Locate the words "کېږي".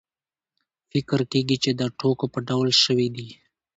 1.31-1.57